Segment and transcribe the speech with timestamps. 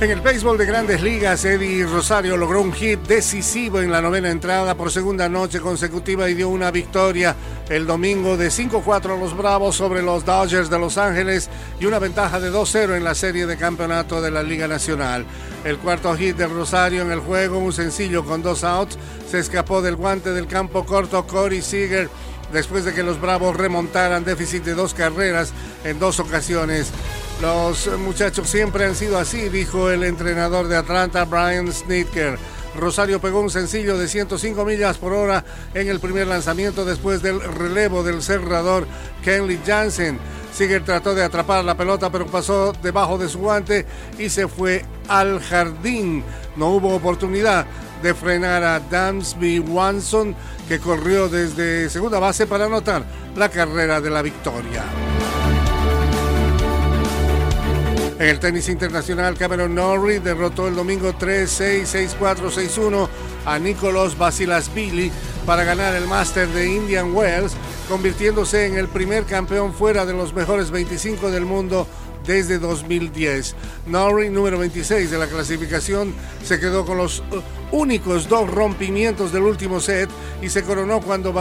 [0.00, 4.30] En el béisbol de grandes ligas, Eddie Rosario logró un hit decisivo en la novena
[4.30, 7.36] entrada por segunda noche consecutiva y dio una victoria
[7.68, 11.98] el domingo de 5-4 a los Bravos sobre los Dodgers de Los Ángeles y una
[11.98, 15.26] ventaja de 2-0 en la serie de campeonato de la Liga Nacional.
[15.64, 18.96] El cuarto hit de Rosario en el juego, un sencillo con dos outs,
[19.30, 22.08] se escapó del guante del campo corto Corey Seager
[22.54, 25.52] después de que los Bravos remontaran déficit de dos carreras
[25.84, 26.90] en dos ocasiones.
[27.40, 32.38] Los muchachos siempre han sido así, dijo el entrenador de Atlanta, Brian Snitker.
[32.76, 37.40] Rosario pegó un sencillo de 105 millas por hora en el primer lanzamiento después del
[37.40, 38.86] relevo del cerrador
[39.24, 40.18] Kenley Jansen.
[40.52, 43.86] Seager trató de atrapar la pelota, pero pasó debajo de su guante
[44.18, 46.22] y se fue al jardín.
[46.56, 47.64] No hubo oportunidad
[48.02, 50.36] de frenar a Dansby Wanson,
[50.68, 53.02] que corrió desde segunda base para anotar
[53.34, 55.09] la carrera de la victoria.
[58.20, 63.08] En el tenis internacional, Cameron Norrie derrotó el domingo 3-6, 6-4, 6-1
[63.46, 65.10] a Nicolas Basilashvili
[65.46, 67.54] para ganar el Master de Indian Wells,
[67.88, 71.86] convirtiéndose en el primer campeón fuera de los mejores 25 del mundo
[72.30, 73.56] desde 2010.
[73.88, 76.14] Norrie, número 26 de la clasificación,
[76.44, 77.42] se quedó con los uh,
[77.76, 80.08] únicos dos rompimientos del último set
[80.40, 81.34] y se coronó cuando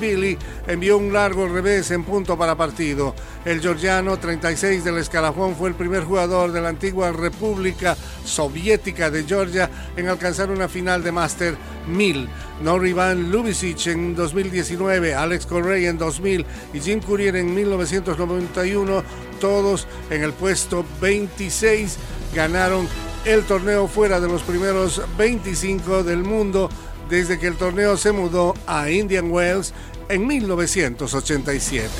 [0.00, 3.12] Billy envió un largo revés en punto para partido.
[3.44, 9.24] El georgiano 36 del escalafón fue el primer jugador de la antigua República Soviética de
[9.24, 11.56] Georgia en alcanzar una final de Master
[11.88, 12.28] 1000.
[12.62, 19.02] Nori Van Lubisic en 2019, Alex Correa en 2000 y Jim Courier en 1991,
[19.40, 21.96] todos en el puesto 26,
[22.32, 22.86] ganaron
[23.24, 26.70] el torneo fuera de los primeros 25 del mundo
[27.08, 29.74] desde que el torneo se mudó a Indian Wells
[30.08, 31.90] en 1987.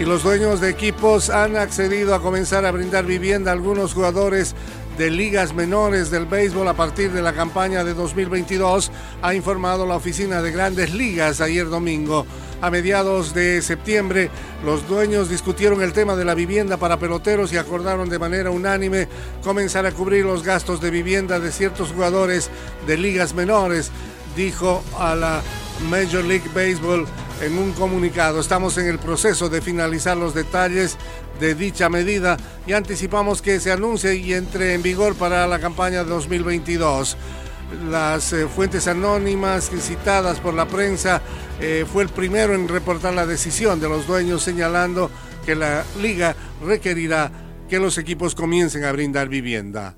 [0.00, 4.56] Y los dueños de equipos han accedido a comenzar a brindar vivienda a algunos jugadores
[4.98, 8.90] de ligas menores del béisbol a partir de la campaña de 2022,
[9.22, 12.26] ha informado la oficina de grandes ligas ayer domingo.
[12.60, 14.30] A mediados de septiembre,
[14.64, 19.08] los dueños discutieron el tema de la vivienda para peloteros y acordaron de manera unánime
[19.42, 22.50] comenzar a cubrir los gastos de vivienda de ciertos jugadores
[22.86, 23.90] de ligas menores,
[24.36, 25.42] dijo a la
[25.90, 27.06] Major League Baseball
[27.40, 28.40] en un comunicado.
[28.40, 30.96] Estamos en el proceso de finalizar los detalles
[31.40, 36.04] de dicha medida y anticipamos que se anuncie y entre en vigor para la campaña
[36.04, 37.16] 2022
[37.90, 41.22] las eh, fuentes anónimas citadas por la prensa
[41.60, 45.10] eh, fue el primero en reportar la decisión de los dueños señalando
[45.44, 47.30] que la liga requerirá
[47.68, 49.94] que los equipos comiencen a brindar vivienda.